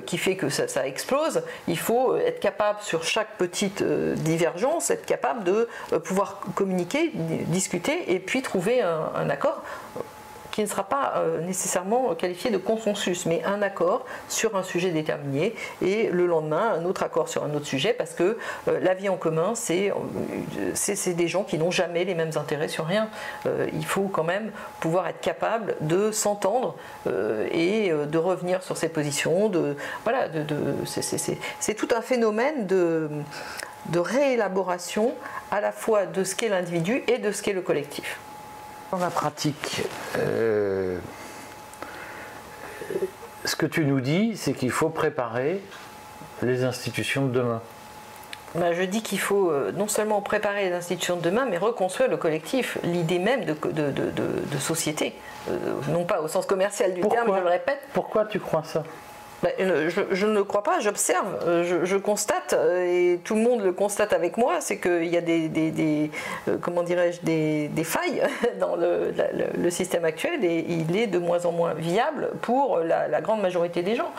[0.06, 5.44] qui fait que ça, explose, il faut être capable sur chaque petite divergence, être capable
[5.44, 5.68] de
[6.04, 7.10] pouvoir communiquer,
[7.48, 9.62] discuter et puis trouver un accord
[10.58, 14.90] qui ne sera pas euh, nécessairement qualifié de consensus, mais un accord sur un sujet
[14.90, 19.08] déterminé et le lendemain un autre accord sur un autre sujet parce que la vie
[19.08, 19.92] en commun, c'est
[21.14, 23.08] des gens qui n'ont jamais les mêmes intérêts sur rien.
[23.72, 26.74] il faut quand même pouvoir être capable de s'entendre
[27.06, 29.52] et de revenir sur ses positions.
[30.02, 30.26] Voilà,
[31.60, 33.08] c'est tout un phénomène de
[33.94, 35.14] réélaboration
[35.52, 38.18] à la fois de ce qu'est l'individu et de ce qu'est le collectif.
[38.90, 39.82] Dans la pratique,
[40.16, 40.98] euh,
[43.44, 45.60] ce que tu nous dis, c'est qu'il faut préparer
[46.42, 47.60] les institutions de demain.
[48.54, 52.08] Ben, je dis qu'il faut euh, non seulement préparer les institutions de demain, mais reconstruire
[52.08, 55.14] le collectif, l'idée même de, société.
[55.50, 55.58] Euh,
[55.90, 57.80] non pas au sens commercial du terme, je le répète.
[57.92, 58.84] Pourquoi tu crois ça?
[59.42, 63.62] Ben, je, ne le crois pas, j'observe, euh, je, constate, euh, et tout le monde
[63.62, 66.10] le constate avec moi, c'est qu'il y a des,
[66.48, 68.22] euh, comment dirais-je, des, failles
[68.60, 73.40] dans le, système actuel et il est de moins en moins viable pour la, grande
[73.40, 74.10] majorité des gens.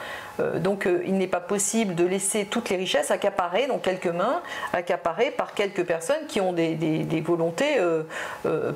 [0.55, 4.41] Donc il n'est pas possible de laisser toutes les richesses accaparées dans quelques mains,
[4.73, 7.77] accaparées par quelques personnes qui ont des, volontés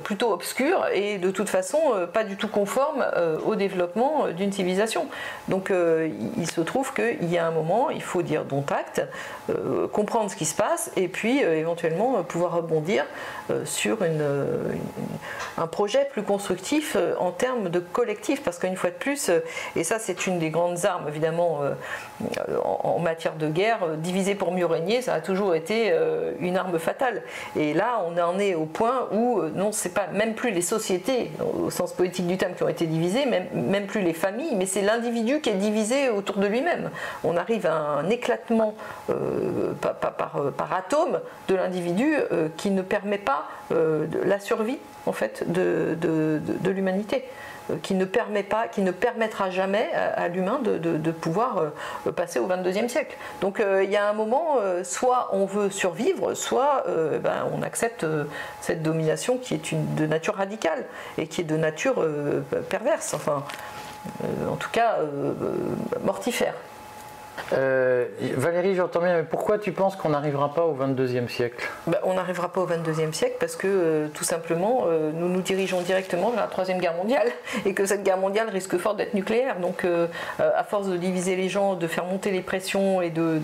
[0.04, 1.80] plutôt obscures et de toute façon
[2.12, 3.06] pas du tout conformes
[3.46, 5.08] au développement d'une civilisation.
[5.48, 5.72] Donc
[6.38, 9.02] il se trouve qu'il y a un moment, il faut dire dont acte,
[9.50, 13.06] euh, comprendre ce qui se passe et puis euh, éventuellement euh, pouvoir rebondir
[13.66, 13.98] sur
[15.58, 18.42] un projet plus constructif en termes de collectif.
[18.42, 19.30] Parce qu'une fois de plus,
[19.76, 21.53] et ça c'est une des grandes armes évidemment
[22.64, 25.94] en, matière de guerre, diviser pour mieux régner, ça a toujours été
[26.40, 27.22] une arme fatale.
[27.56, 31.32] Et là, on en est au point où non, c'est pas même plus les sociétés
[31.64, 34.66] au sens politique du terme qui ont été divisées, même, même plus les familles, mais
[34.66, 36.90] c'est l'individu qui est divisé autour de lui-même.
[37.24, 38.76] On arrive à un éclatement
[39.10, 45.44] euh, par, atome de l'individu euh, qui ne permet pas euh, la survie en fait
[45.52, 47.26] de, l'humanité
[47.82, 51.72] qui ne permet pas, qui ne permettra jamais à, l'humain de, pouvoir
[52.16, 53.16] passer au 22e siècle.
[53.42, 56.84] Donc il y a un moment, soit on veut survivre, soit
[57.24, 58.06] ben, on accepte
[58.62, 60.86] cette domination qui est de nature radicale
[61.18, 62.06] et qui est de nature
[62.70, 63.44] perverse, enfin
[64.50, 64.98] en tout cas
[66.04, 66.56] mortifère.
[67.54, 71.68] Euh, Valérie, j'entends bien, mais pourquoi tu penses qu'on n'arrivera pas au 22e siècle?
[71.88, 75.42] Ben, On n'arrivera pas au 22e siècle parce que euh, tout simplement, euh, nous nous
[75.42, 77.28] dirigeons directement vers la Troisième Guerre mondiale
[77.66, 79.60] et que cette guerre mondiale risque fort d'être nucléaire.
[79.60, 79.86] Donc,
[80.40, 83.40] à force de diviser les gens, de faire monter les pressions et de,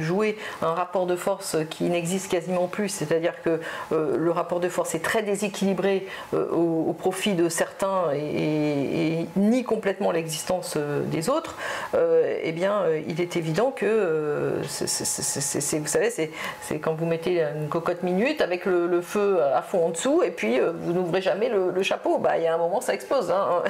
[0.00, 3.60] jouer un rapport de force qui n'existe quasiment plus, c'est-à-dire que
[3.92, 10.76] le rapport de force est très déséquilibré au, profit de certains et, nie complètement l'existence
[10.76, 11.56] des autres,
[11.94, 18.02] eh bien, il est évident que, euh, vous savez, c'est quand vous mettez une cocotte
[18.02, 21.82] minute avec le, feu à fond en dessous et puis euh, vous n'ouvrez jamais le,
[21.82, 22.18] chapeau.
[22.18, 23.30] Bah, il y a un moment, ça explose.
[23.30, 23.62] Hein.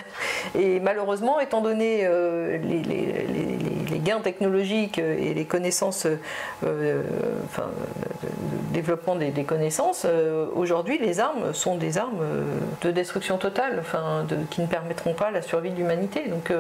[0.55, 2.83] Et malheureusement, étant donné euh, les,
[3.87, 6.07] gains technologiques et les connaissances,
[6.63, 7.65] enfin,
[8.23, 10.07] le développement des, connaissances,
[10.55, 12.25] aujourd'hui, les armes sont des armes
[12.83, 16.29] de destruction totale, enfin, qui ne permettront pas la survie de l'humanité.
[16.29, 16.53] Donc,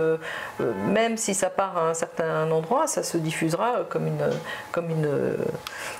[0.88, 4.30] même si ça part à un certain endroit, ça se diffusera comme une,
[4.72, 5.08] comme une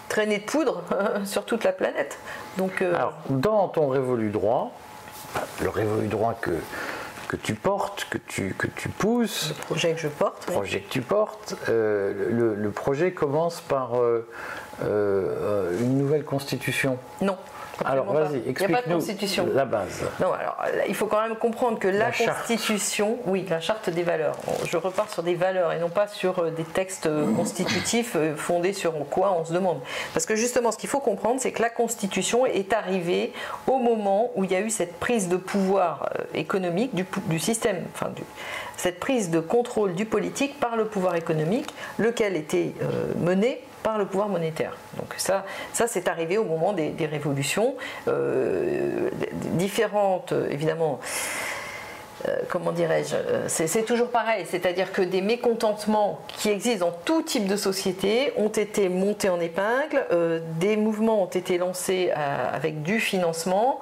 [0.09, 0.83] traînée de poudre
[1.25, 2.19] sur toute la planète.
[2.57, 4.73] Donc, euh, Alors, dans ton révolu droit,
[5.63, 6.53] le révolu droit que,
[7.29, 9.49] que tu portes, que tu, que tu pousses.
[9.49, 10.47] Le projet que je porte.
[10.47, 11.55] Le projet que tu portes.
[11.69, 16.99] Euh, le, projet commence par euh, une nouvelle constitution.
[17.21, 17.37] Non.
[17.85, 20.03] Alors vas-y, explique-nous la base.
[20.21, 20.57] Non, alors
[20.89, 24.37] il faut quand même comprendre que la, Constitution, oui, la charte des valeurs.
[24.67, 28.35] Je repars sur des valeurs et non pas sur euh, des textes euh, constitutifs euh,
[28.37, 29.81] fondés sur quoi on se demande.
[30.15, 33.33] Parce que justement, ce qu'il faut comprendre, c'est que la Constitution est arrivée
[33.67, 38.11] au moment où il y a eu cette prise de pouvoir économique du, système, enfin
[38.77, 42.73] cette prise de contrôle du politique par le pouvoir économique, lequel était
[43.19, 43.63] mené
[43.99, 44.77] le pouvoir monétaire.
[44.97, 47.75] Donc ça, ça c'est arrivé au moment des, révolutions
[48.09, 49.11] euh,
[49.55, 51.01] différentes, évidemment.
[52.27, 57.23] Euh, comment dirais-je, euh, c'est toujours pareil, c'est-à-dire que des mécontentements qui existent dans tout
[57.23, 60.07] type de société ont été montés en épingle,
[60.59, 63.81] des mouvements ont été lancés avec du financement,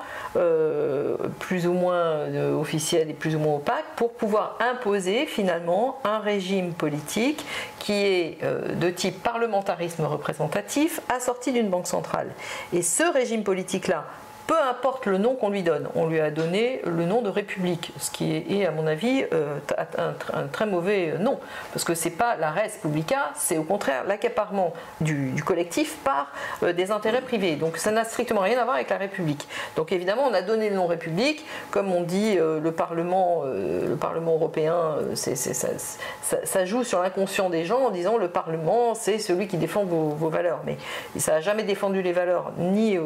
[1.38, 2.26] plus ou moins
[2.58, 7.44] officiel et plus ou moins opaque, pour pouvoir imposer finalement un régime politique
[7.84, 12.28] qui est euh, de type parlementarisme représentatif, assorti d'une banque centrale.
[12.72, 14.06] Et ce régime politique-là,
[14.46, 15.88] peu importe le nom qu'on lui donne.
[15.94, 19.58] On lui a donné le nom de République, ce qui est, à mon avis, euh,
[19.98, 21.38] un, très mauvais nom,
[21.72, 26.30] parce que c'est pas la res publica, c'est au contraire l'accaparement du, collectif par
[26.62, 27.56] euh, des intérêts privés.
[27.56, 29.48] Donc ça n'a strictement rien à voir avec la République.
[29.76, 33.96] Donc évidemment, on a donné le nom République, comme on dit euh, le Parlement, le
[33.96, 39.56] Parlement européen, ça, joue sur l'inconscient des gens en disant le Parlement, c'est celui qui
[39.56, 40.60] défend vos, vos valeurs.
[40.66, 40.76] Mais
[41.18, 42.98] ça n'a jamais défendu les valeurs ni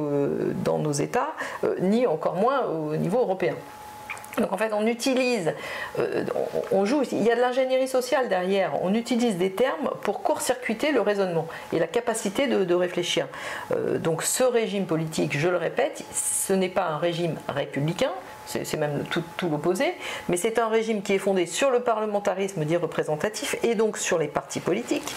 [0.65, 1.28] dans nos États
[1.65, 3.55] euh, ni encore moins au niveau européen.
[4.41, 5.53] Donc en fait, on utilise,
[5.99, 6.25] euh,
[6.71, 10.93] on joue, il y a de l'ingénierie sociale derrière, on utilise des termes pour court-circuiter
[10.93, 13.27] le raisonnement et la capacité de, réfléchir.
[13.73, 18.13] Euh, donc ce régime politique, je le répète, ce n'est pas un régime républicain,
[18.49, 19.95] c'est même tout, l'opposé,
[20.29, 24.19] mais c'est un régime qui est fondé sur le parlementarisme dit représentatif et donc sur
[24.19, 25.15] les partis politiques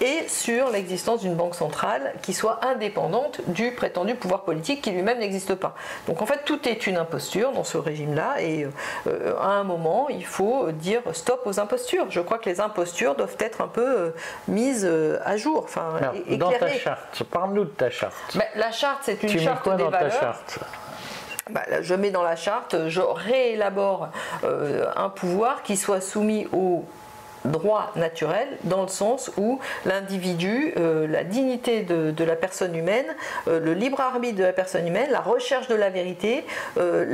[0.00, 5.18] et sur l'existence d'une banque centrale qui soit indépendante du prétendu pouvoir politique qui lui-même
[5.18, 5.74] n'existe pas.
[6.06, 8.66] Donc en fait tout est une imposture dans ce régime-là et
[9.06, 12.06] euh, à un moment il faut dire stop aux impostures.
[12.10, 14.10] Je crois que les impostures doivent être un peu euh,
[14.46, 15.64] mises euh, à jour.
[15.64, 15.94] Enfin,
[16.30, 18.38] dans ta charte, parle-nous de ta charte.
[18.54, 20.60] La charte c'est une charte des dans Ta charte?
[21.50, 24.08] Bah, je mets dans la charte, je réélabore
[24.44, 26.84] euh, un pouvoir qui soit soumis au
[27.44, 33.06] droit naturel dans le sens où l'individu, euh, la dignité de, la personne humaine,
[33.46, 36.44] euh, le libre arbitre de la personne humaine, la recherche de la vérité,
[36.76, 37.04] euh,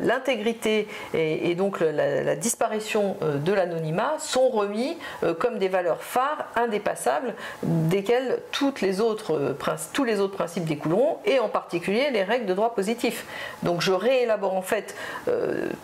[0.00, 4.96] l'intégrité et, donc la, disparition de l'anonymat sont remis
[5.38, 9.54] comme des valeurs phares indépassables desquelles toutes les autres,
[9.92, 13.26] tous les autres principes découleront et en particulier les règles de droit positif.
[13.62, 14.94] Donc je réélabore en fait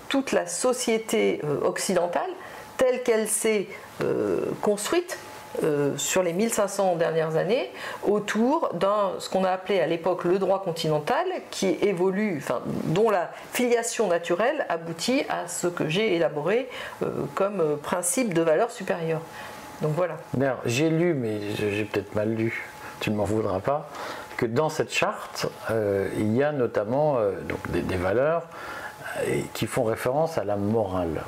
[0.09, 2.31] toute la société occidentale
[2.89, 3.67] telle qu'elle s'est
[4.03, 5.19] euh, construite
[5.63, 7.71] euh, sur les 1500 dernières années
[8.07, 13.11] autour d'un ce qu'on a appelé à l'époque le droit continental qui évolue, enfin, dont
[13.11, 16.69] la filiation naturelle aboutit à ce que j'ai élaboré
[17.03, 19.23] euh, comme principe de valeur supérieure.
[19.83, 20.17] Donc voilà.
[20.65, 22.69] J'ai lu, mais j'ai peut-être mal lu,
[23.01, 23.89] tu ne m'en voudras pas,
[24.37, 28.43] que dans cette charte, il y a notamment donc des valeurs
[29.55, 31.23] qui font référence à la morale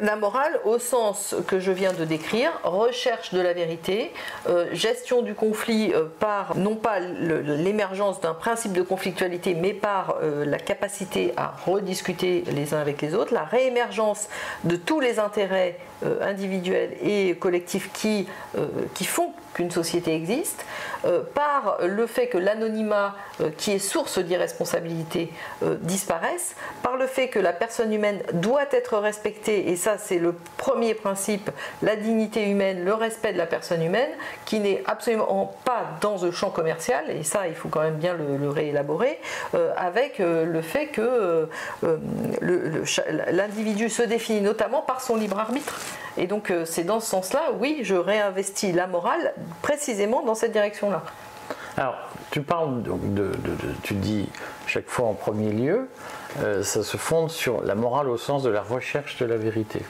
[0.00, 4.12] la morale au sens que je viens de décrire, recherche de la vérité,
[4.48, 10.16] euh, gestion du conflit euh, par non pas l'émergence d'un principe de conflictualité, mais par
[10.22, 14.28] euh, la capacité à rediscuter les uns avec les autres, la réémergence
[14.64, 15.78] de tous les intérêts
[16.20, 18.28] individuels et collectifs qui,
[18.94, 20.64] qui font qu'une société existe,
[21.04, 27.06] euh, par le fait que l'anonymat, euh, qui est source d'irresponsabilité, euh, disparaisse, par le
[27.06, 31.50] fait que la personne humaine doit être respectée, et ça c'est le premier principe,
[31.82, 34.10] la dignité humaine, le respect de la personne humaine,
[34.44, 38.14] qui n'est absolument pas dans le champ commercial, et ça il faut quand même bien
[38.14, 39.20] le, réélaborer,
[39.76, 41.48] avec le fait que
[43.30, 45.80] l'individu se définit notamment par son libre arbitre.
[46.16, 51.02] Et donc c'est dans ce sens-là, oui, je réinvestis la morale précisément dans cette direction-là.
[51.76, 51.96] Alors,
[52.30, 53.32] tu parles de,
[53.82, 54.28] tu dis
[54.66, 55.88] chaque fois en premier lieu,
[56.40, 59.80] euh, ça se fonde sur la morale au sens de la recherche de la vérité.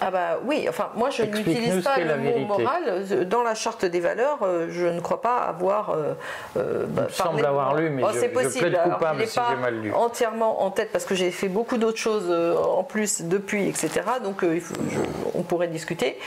[0.00, 3.06] Ah bah oui, enfin moi je n'utilise pas le mot moral.
[3.26, 5.90] Dans la charte des valeurs, euh, je ne crois pas avoir.
[5.90, 6.12] Euh,
[6.58, 8.70] euh bah, semble avoir lu, mais oh, je, possible.
[8.70, 9.92] je coupable si j'ai mal lu.
[9.92, 14.02] Entièrement en tête parce que j'ai fait beaucoup d'autres choses euh, en plus depuis, etc.
[14.22, 14.44] Donc
[15.34, 16.18] on pourrait discuter.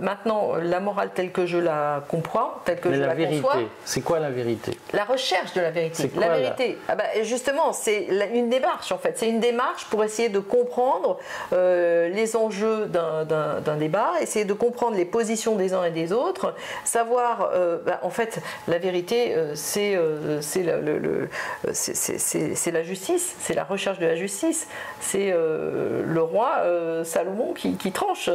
[0.00, 3.68] maintenant, la morale telle que je la comprends, telle que mais je la, la vérité,
[3.84, 4.78] c'est quoi la vérité?
[4.92, 6.10] La recherche de la vérité.
[6.16, 6.78] La vérité.
[6.88, 9.18] Ah bah, justement, c'est une démarche en fait.
[9.18, 11.18] C'est une démarche pour essayer de comprendre
[11.50, 16.54] les enjeux d'un d'un débat, essayer de comprendre les positions des uns et des autres,
[16.84, 20.62] savoir, euh, bah, en fait, la vérité, euh, c'est euh, c'est
[22.72, 24.68] la justice, c'est la recherche de la justice,
[25.00, 26.62] c'est le roi
[27.04, 28.30] Salomon qui, tranche,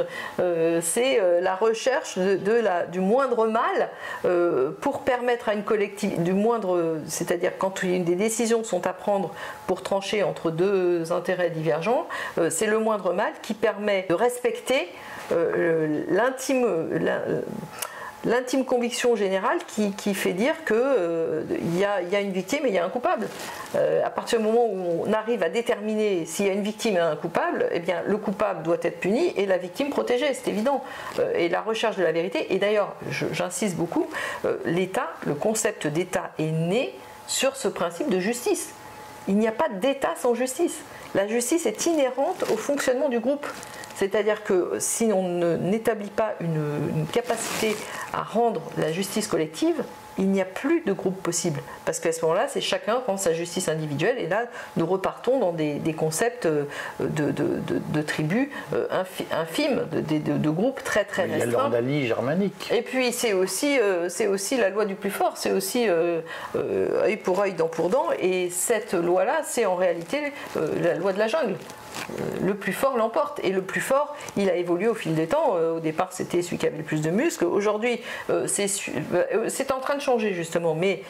[0.82, 3.90] c'est la recherche de, la, du moindre mal
[4.82, 9.32] pour permettre à une collectivité, du moindre, c'est-à-dire quand des décisions sont à prendre
[9.68, 12.08] pour trancher entre deux intérêts divergents,
[12.50, 14.63] c'est le moindre mal qui permet de respecter
[15.32, 16.04] euh,
[18.26, 21.44] l'intime conviction générale qui, fait dire qu'il euh,
[21.76, 23.28] y, a, une victime et il y a un coupable.
[23.76, 26.96] Euh, à partir du moment où on arrive à déterminer s'il y a une victime
[26.96, 30.50] et un coupable, eh bien, le coupable doit être puni et la victime protégée, c'est
[30.50, 30.84] évident.
[31.36, 34.08] et la recherche de la vérité, et d'ailleurs, j'insiste beaucoup,
[34.66, 36.94] l'État, le concept d'État est né
[37.28, 38.74] sur ce principe de justice.
[39.28, 40.80] Il n'y a pas d'État sans justice.
[41.16, 43.46] La justice est inhérente au fonctionnement du groupe.
[43.96, 47.76] C'est-à-dire que si on n'établit pas une, capacité
[48.12, 49.84] à rendre la justice collective,
[50.18, 51.62] il n'y a plus de groupe possible.
[51.86, 54.18] Parce qu'à ce moment-là, c'est chacun prend sa justice individuelle.
[54.20, 54.46] Et là,
[54.78, 56.66] nous repartons dans des, concepts euh,
[57.00, 58.88] de, tribus euh,
[59.32, 61.72] infimes, de, groupes très très restreints.
[61.84, 62.70] Il y a germanique.
[62.72, 65.88] Et puis c'est aussi, euh, c'est aussi la loi du plus fort, c'est aussi
[66.56, 68.08] œil pour œil, dent pour dent.
[68.20, 71.56] Et cette loi-là, c'est en réalité la loi de la jungle
[72.42, 73.40] le plus fort l'emporte.
[73.44, 75.56] Et le plus fort, il a évolué au fil des temps.
[75.76, 77.46] Au départ, c'était celui qui avait le plus de muscles.
[77.46, 78.02] Aujourd'hui,
[78.48, 80.76] c'est en train de changer justement.
[80.76, 81.02] Mais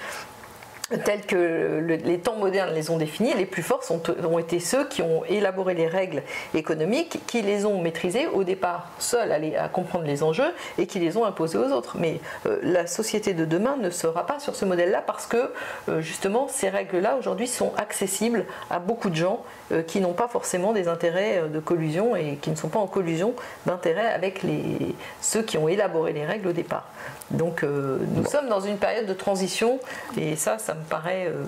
[0.97, 5.01] tels que les temps modernes les ont définis, les plus forts ont été ceux qui
[5.01, 10.23] ont élaboré les règles économiques, qui les ont maîtrisées au départ seuls à, comprendre les
[10.23, 11.97] enjeux et qui les ont imposés aux autres.
[11.99, 15.51] Mais euh, la société de demain ne sera pas sur ce modèle-là parce que
[15.89, 19.43] euh, justement ces règles-là aujourd'hui sont accessibles à beaucoup de gens
[19.81, 23.33] qui n'ont pas forcément des intérêts de collusion et qui ne sont pas en collusion
[23.65, 26.88] d'intérêts avec les, ceux qui ont élaboré les règles au départ.
[27.31, 29.79] Donc nous sommes dans une période de transition
[30.17, 31.43] et ça, ça me paraît euh,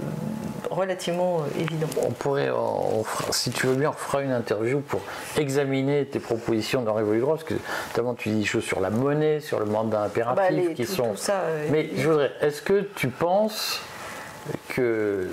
[0.70, 1.88] relativement euh, évident.
[2.02, 2.50] On pourrait,
[3.32, 5.02] si tu veux bien, on fera une interview pour
[5.38, 7.56] examiner tes propositions dans Révolu Droit, parce que
[7.90, 11.16] notamment tu dis des choses sur la monnaie, sur le mandat impératif, bah, qui sont.
[11.16, 13.82] ça, euh, Mais je voudrais, est-ce que tu penses
[14.70, 15.28] que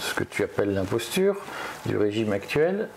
[0.00, 1.36] ce que tu appelles l'imposture
[1.86, 2.88] du régime actuel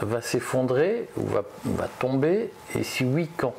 [0.00, 3.54] va s'effondrer ou va, tomber, et si oui, quand?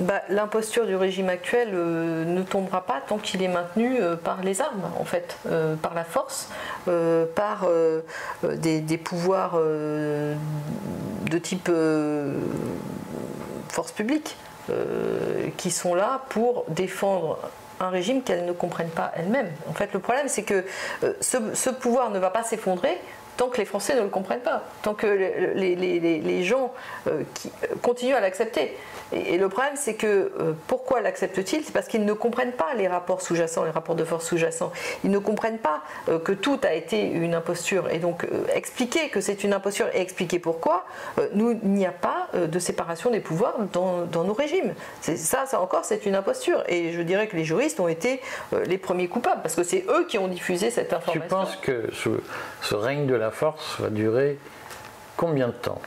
[0.00, 4.42] Bah, l'imposture du régime actuel euh, ne tombera pas tant qu'il est maintenu euh, par
[4.42, 6.50] les armes, en fait, euh, par la force,
[7.34, 7.66] par
[8.42, 10.36] des, pouvoirs de
[11.38, 11.70] type
[13.68, 14.36] force publique,
[15.56, 17.38] qui sont là pour défendre
[17.80, 19.50] un régime qu'elles ne comprennent pas elles-mêmes.
[19.68, 20.64] En fait, le problème, c'est que
[21.20, 22.98] ce, pouvoir ne va pas s'effondrer
[23.36, 26.72] tant que les Français ne le comprennent pas, tant que les, gens
[27.34, 27.50] qui
[27.82, 28.76] continuent à l'accepter.
[29.12, 31.64] Et, le problème, c'est que euh, pourquoi l'acceptent-ils?
[31.64, 34.72] C'est parce qu'ils ne comprennent pas les rapports sous-jacents, les rapports de force sous-jacents.
[35.04, 37.88] Ils ne comprennent pas euh, que tout a été une imposture.
[37.90, 40.84] Et donc, euh, expliquer que c'est une imposture et expliquer pourquoi,
[41.34, 44.74] nous, il n'y a pas de séparation des pouvoirs dans, nos régimes.
[45.00, 46.62] Ça, ça encore, c'est une imposture.
[46.68, 48.20] Et je dirais que les juristes ont été
[48.66, 51.22] les premiers coupables, parce que c'est eux qui ont diffusé cette information.
[51.22, 51.90] Tu penses que
[52.62, 54.38] ce règne de la force va durer
[55.16, 55.80] combien de temps?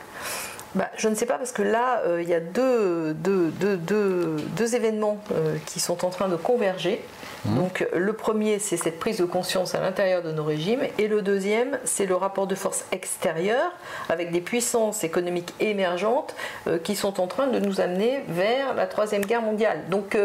[0.74, 5.18] Bah, je ne sais pas parce que là, euh, il y a deux, deux événements
[5.32, 7.04] euh, qui sont en train de converger.
[7.44, 7.54] Mmh.
[7.56, 11.22] Donc le premier, c'est cette prise de conscience à l'intérieur de nos régimes, et le
[11.22, 13.72] deuxième, c'est le rapport de force extérieur
[14.10, 16.34] avec des puissances économiques émergentes
[16.66, 19.80] euh, qui sont en train de nous amener vers la troisième guerre mondiale.
[19.88, 20.16] Donc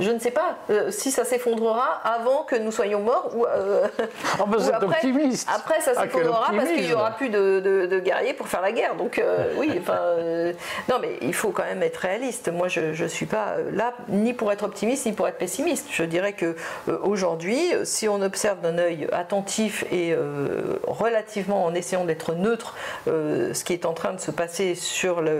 [0.00, 0.56] je ne sais pas
[0.90, 3.44] si ça s'effondrera avant que nous soyons morts ou,
[4.40, 5.48] oh, après, optimiste.
[5.54, 8.94] après ça ah, s'effondrera parce qu'il n'y aura plus de, guerriers pour faire la guerre.
[8.96, 9.22] Donc
[9.58, 10.52] oui, enfin
[10.88, 12.50] non mais il faut quand même être réaliste.
[12.50, 15.88] Moi je ne suis pas là ni pour être optimiste ni pour être pessimiste.
[15.90, 16.56] Je dirais que
[16.88, 22.74] euh, aujourd'hui, si on observe d'un œil attentif et euh, relativement en essayant d'être neutre
[23.08, 25.34] euh, ce qui est en train de se passer sur le,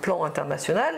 [0.00, 0.94] plan international,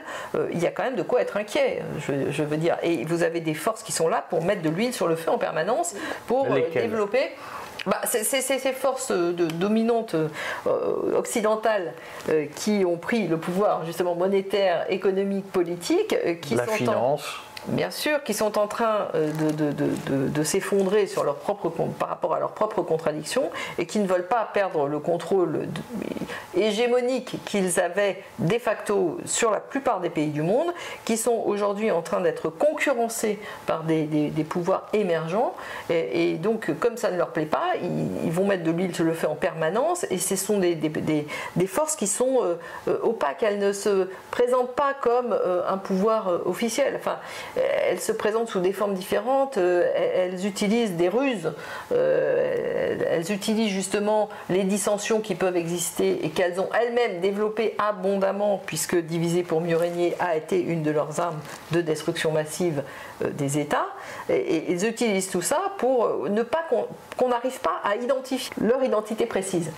[0.52, 2.76] il y a quand même de quoi être inquiet, je, veux dire.
[2.82, 5.30] Et vous avez des forces qui sont là pour mettre de l'huile sur le feu
[5.30, 5.94] en permanence,
[6.26, 7.30] pour développer.
[7.86, 10.14] Bah, c'est ces forces dominantes
[11.14, 11.94] occidentales
[12.54, 17.24] qui ont pris le pouvoir justement monétaire, économique, politique, qui La sont finance
[17.68, 22.40] bien sûr, qui sont en train euh, de, s'effondrer sur leur propre, par rapport à
[22.40, 25.68] leurs propres contradictions et qui ne veulent pas perdre le contrôle
[26.56, 30.72] hégémonique qu'ils avaient de facto sur la plupart des pays du monde,
[31.04, 35.54] qui sont aujourd'hui en train d'être concurrencés par des, pouvoirs émergents.
[35.90, 39.14] Et, donc, comme ça ne leur plaît pas, ils, vont mettre de l'huile sur le
[39.14, 40.76] feu en permanence et ce sont des,
[41.66, 42.54] forces qui sont euh,
[42.88, 43.42] euh, opaques.
[43.42, 45.36] Elles ne se présentent pas comme
[45.68, 46.94] un pouvoir officiel.
[46.96, 47.18] Enfin,
[47.56, 51.52] elles se présentent sous des formes différentes, euh, elles utilisent des ruses,
[51.92, 58.62] euh, elles utilisent justement les dissensions qui peuvent exister et qu'elles ont elles-mêmes développées abondamment,
[58.64, 62.82] puisque diviser pour mieux régner a été une de leurs armes de destruction massive
[63.22, 63.88] euh, des États.
[64.30, 66.64] Et, ils utilisent tout ça pour ne pas
[67.16, 69.70] qu'on n'arrive pas à identifier leur identité précise.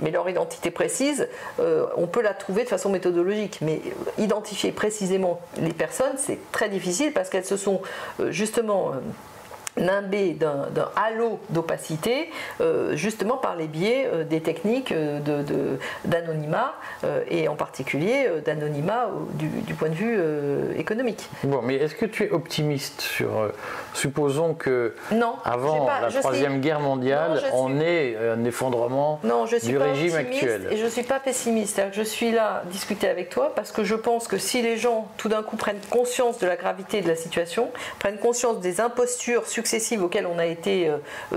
[0.00, 1.28] Mais leur identité précise,
[1.60, 3.80] euh, on peut la trouver de façon méthodologique, mais
[4.18, 7.80] identifier précisément les personnes, c'est très difficile parce qu'elles se sont
[8.20, 8.92] euh, justement
[9.76, 15.20] nimbé d'un halo d'opacité, euh, justement par les biais euh, des techniques euh,
[16.04, 16.74] d'anonymat,
[17.28, 20.18] et en particulier d'anonymat du, point de vue
[20.78, 21.28] économique.
[21.44, 23.50] Bon, mais est-ce que tu es optimiste sur...
[23.92, 29.68] supposons que non, avant la Troisième Guerre mondiale, on ait un effondrement non, je suis
[29.68, 30.68] du pas régime actuel.
[30.70, 31.80] Et je ne suis pas pessimiste.
[31.92, 35.28] Je suis là discuter avec toi parce que je pense que si les gens tout
[35.28, 40.02] d'un coup prennent conscience de la gravité de la situation, prennent conscience des impostures successives
[40.02, 40.90] auxquelles on a été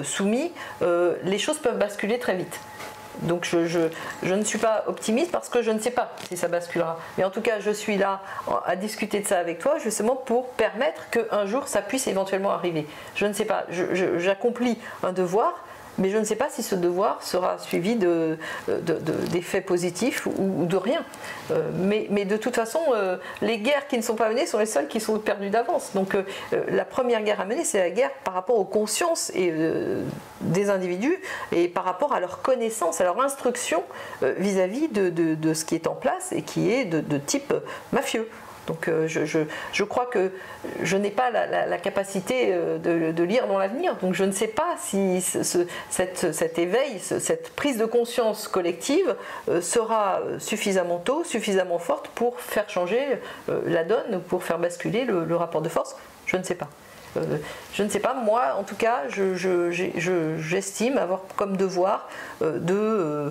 [0.04, 0.52] soumis,
[0.82, 2.60] les choses peuvent basculer très vite.
[3.22, 3.90] Donc je,
[4.24, 7.00] ne suis pas optimiste parce que je ne sais pas si ça basculera.
[7.18, 8.22] Mais en tout cas, je suis là
[8.66, 12.86] à discuter de ça avec toi justement pour permettre qu'un jour ça puisse éventuellement arriver.
[13.16, 13.66] Je ne sais pas,
[14.18, 15.64] j'accomplis un devoir
[15.98, 20.78] mais je ne sais pas si ce devoir sera suivi d'effets de, positifs ou, de
[20.78, 21.04] rien.
[21.52, 24.66] Euh, mais, de toute façon, euh, les guerres qui ne sont pas menées sont les
[24.66, 25.92] seules qui sont perdues d'avance.
[25.94, 26.24] Donc euh,
[26.70, 29.32] la première guerre à mener, c'est la guerre par rapport aux consciences
[30.42, 31.18] des individus
[31.52, 33.84] et par rapport à leur connaissance, à leur instruction
[34.22, 37.54] vis-à-vis de, ce qui est en place et qui est de type
[37.92, 38.28] mafieux.
[38.68, 40.32] Donc euh, je, crois que
[40.84, 43.96] je n'ai pas la, capacité euh, de, lire dans l'avenir.
[43.96, 45.22] Donc je ne sais pas si
[45.90, 49.16] cet éveil, cette prise de conscience collective
[49.50, 53.00] euh, sera suffisamment tôt, suffisamment forte pour faire changer
[53.66, 55.96] la donne, pour faire basculer le rapport de force.
[56.26, 56.68] Je ne sais pas.
[57.16, 57.38] Euh,
[57.74, 59.04] je ne sais pas, moi en tout cas,
[60.40, 62.10] j'estime avoir comme devoir
[62.42, 63.30] euh, euh,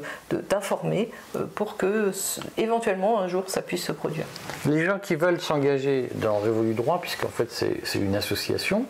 [0.48, 1.10] d'informer
[1.54, 2.12] pour que
[2.56, 4.26] éventuellement un jour ça puisse se produire.
[4.66, 8.86] Les gens qui veulent s'engager dans Révolu Droit, puisqu'en fait c'est une association,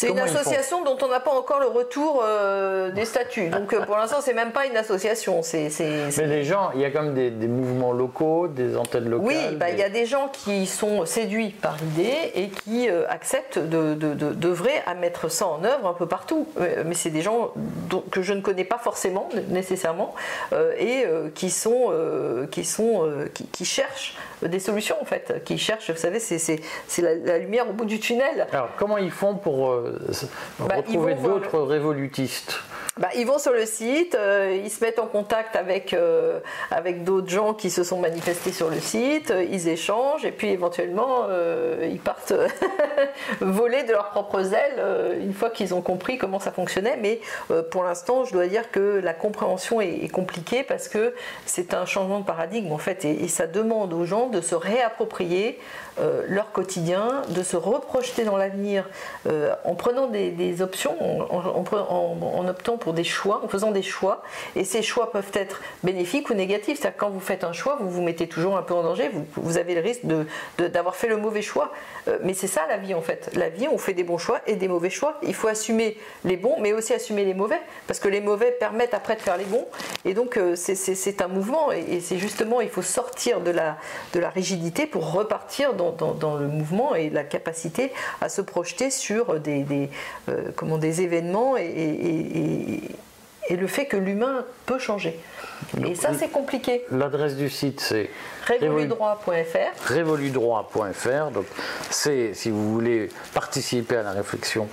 [0.00, 3.48] c'est une association dont on n'a pas encore le retour euh, des statuts.
[3.50, 5.42] Donc euh, pour l'instant, c'est même pas une association.
[5.42, 9.26] C'est, Mais les gens, il y a quand même des, mouvements locaux, des antennes locales.
[9.26, 13.06] Oui, bah, il y a des gens qui sont séduits par l'idée et qui euh,
[13.08, 16.48] acceptent de, d'œuvrer à mettre ça en œuvre un peu partout.
[16.86, 17.52] Mais c'est des gens
[18.10, 20.14] que je ne connais pas forcément nécessairement
[20.78, 21.92] et qui sont,
[22.50, 23.10] qui, sont
[23.52, 26.60] qui, cherchent des solutions en fait, qui cherchent, vous savez, c'est,
[26.98, 28.46] la, la, lumière au bout du tunnel.
[28.52, 29.74] Alors comment ils font pour
[30.58, 32.60] bah, retrouver d'autres révolutistes?
[33.00, 36.38] Bah, ils vont sur le site, euh, ils se mettent en contact avec, euh,
[36.70, 40.48] avec d'autres gens qui se sont manifestés sur le site, euh, ils échangent et puis
[40.48, 41.28] éventuellement
[41.82, 42.34] ils partent
[43.40, 46.98] voler de leurs propres ailes une fois qu'ils ont compris comment ça fonctionnait.
[47.00, 47.20] Mais
[47.70, 51.14] pour l'instant, je dois dire que la compréhension est, compliquée parce que
[51.46, 55.60] c'est un changement de paradigme en fait et, ça demande aux gens de se réapproprier
[56.28, 58.88] leur quotidien, de se reprojeter dans l'avenir
[59.64, 60.96] en prenant des, options,
[61.30, 64.22] en optant pour des choix, en faisant des choix,
[64.56, 66.78] et ces choix peuvent être bénéfiques ou négatifs.
[66.80, 69.58] C'est-à-dire quand vous faites un choix, vous vous mettez toujours un peu en danger, vous,
[69.58, 70.02] avez le risque
[70.58, 71.72] d'avoir fait le mauvais choix.
[72.08, 73.30] Euh, mais c'est ça la vie en fait.
[73.34, 75.18] La vie, on fait des bons choix et des mauvais choix.
[75.22, 78.94] Il faut assumer les bons, mais aussi assumer les mauvais, parce que les mauvais permettent
[78.94, 79.66] après de faire les bons.
[80.04, 83.76] Et donc euh, c'est un mouvement, et, c'est justement, il faut sortir de la,
[84.14, 88.90] de la rigidité pour repartir dans, dans, le mouvement et la capacité à se projeter
[88.90, 89.90] sur des, des
[90.28, 91.62] euh, comment, des événements et,
[93.48, 95.18] et, le fait que l'humain peut changer.
[95.84, 96.84] Et ça, c'est compliqué.
[96.92, 98.08] L'adresse du site, c'est
[98.46, 99.92] révoludroit.fr.
[99.92, 101.30] Révoludroit.fr.
[101.32, 101.46] Donc,
[101.90, 104.68] c'est, si vous voulez participer à la réflexion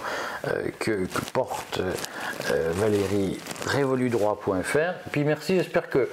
[0.47, 5.09] euh, que, porte euh, Valérie, révoludroit.fr.
[5.11, 6.09] Puis merci, j'espère que.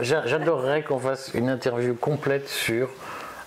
[0.00, 2.90] j'adorerais qu'on fasse une interview complète sur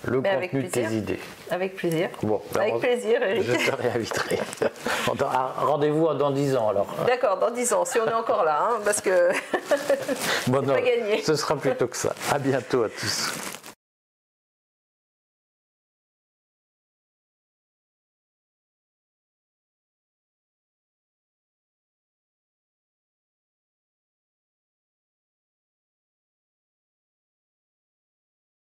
[0.05, 1.19] le contenu de tes idées.
[1.49, 2.09] Avec plaisir.
[2.21, 3.43] Bon, ben, avec plaisir, Eric.
[3.43, 4.39] Je te réinviterai.
[5.25, 6.87] Ah, rendez-vous dans 10 ans alors.
[7.07, 9.29] D'accord, dans 10 ans, si on est encore là, hein, parce que.
[10.47, 11.21] bon, non, pas gagné.
[11.21, 12.13] Ce sera plutôt que ça.
[12.31, 13.31] À bientôt à tous.